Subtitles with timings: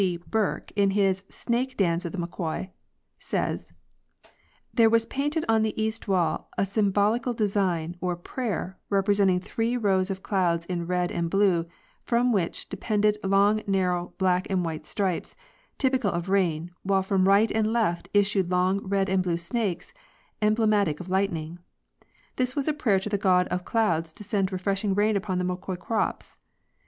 [0.01, 0.17] G.
[0.17, 2.33] Bourke, in his "Snake Dance of the Moqui"
[2.71, 2.71] (page 120)
[3.19, 3.65] says:
[4.73, 10.09] There was painted on the east wall a symbolical design, or' prayer," representing three rows
[10.09, 11.67] of clouds in red and blue,
[12.01, 15.35] from which depended long narrow black and white stripes,
[15.77, 19.93] typical of rain, while from right and left issued long red and blue snakes,
[20.41, 21.59] emblematic of lightning.
[22.37, 25.43] This was a prayer to the god of clouds to send refreshing rains upon the
[25.45, 26.37] Moqui crops.